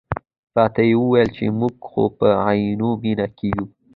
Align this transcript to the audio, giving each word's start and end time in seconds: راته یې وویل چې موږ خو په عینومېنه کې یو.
راته 0.57 0.81
یې 0.89 0.95
وویل 1.01 1.29
چې 1.37 1.45
موږ 1.59 1.75
خو 1.89 2.03
په 2.17 2.27
عینومېنه 2.45 3.27
کې 3.37 3.47
یو. 3.55 3.63